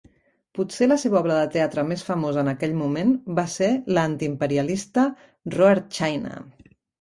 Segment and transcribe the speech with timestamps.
[0.59, 3.11] Potser la seva obra de teatre més famosa en aquell moment
[3.41, 3.69] va ser
[3.99, 5.05] la antiimperialista
[5.59, 6.35] Roar China!